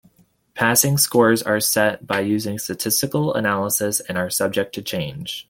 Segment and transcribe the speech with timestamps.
[0.55, 5.39] Passing scores are set by using statistical analysis and are subject to change.